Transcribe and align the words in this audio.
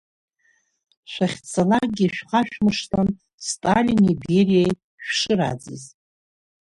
Шәахьцалакгьы 1.11 2.03
ишәхашәмыршҭлан 2.05 3.09
Сталини 3.47 4.15
Бериеи 4.21 4.69
шәшырааӡаз… 5.03 5.83